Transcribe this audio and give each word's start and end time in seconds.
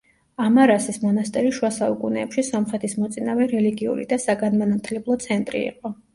ამარასის 0.43 0.95
მონასტერი 1.03 1.51
შუა 1.57 1.69
საუკუნეებში 1.75 2.45
სომხეთის 2.47 2.97
მოწინავე 3.03 3.49
რელიგიური 3.53 4.09
და 4.15 4.21
საგანმანათლებლო 4.27 5.21
ცენტრი 5.29 5.65
იყო. 5.71 5.97